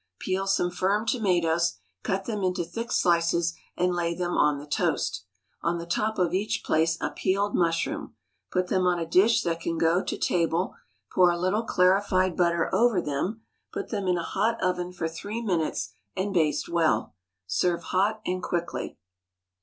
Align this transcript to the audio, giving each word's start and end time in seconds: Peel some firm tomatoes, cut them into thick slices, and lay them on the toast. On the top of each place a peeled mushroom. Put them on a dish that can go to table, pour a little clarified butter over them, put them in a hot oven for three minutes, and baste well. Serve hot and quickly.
Peel 0.17 0.47
some 0.47 0.71
firm 0.71 1.05
tomatoes, 1.05 1.77
cut 2.01 2.25
them 2.25 2.41
into 2.41 2.63
thick 2.65 2.91
slices, 2.91 3.53
and 3.77 3.93
lay 3.93 4.15
them 4.15 4.31
on 4.35 4.57
the 4.57 4.65
toast. 4.65 5.25
On 5.61 5.77
the 5.77 5.85
top 5.85 6.17
of 6.17 6.33
each 6.33 6.63
place 6.65 6.97
a 6.99 7.11
peeled 7.11 7.53
mushroom. 7.53 8.15
Put 8.51 8.65
them 8.65 8.87
on 8.87 8.97
a 8.97 9.05
dish 9.05 9.43
that 9.43 9.59
can 9.59 9.77
go 9.77 10.03
to 10.03 10.17
table, 10.17 10.73
pour 11.11 11.29
a 11.29 11.37
little 11.37 11.61
clarified 11.61 12.35
butter 12.35 12.67
over 12.73 12.99
them, 12.99 13.43
put 13.71 13.89
them 13.89 14.07
in 14.07 14.17
a 14.17 14.23
hot 14.23 14.59
oven 14.59 14.91
for 14.91 15.07
three 15.07 15.39
minutes, 15.43 15.93
and 16.17 16.33
baste 16.33 16.67
well. 16.67 17.13
Serve 17.45 17.83
hot 17.83 18.21
and 18.25 18.41
quickly. 18.41 18.97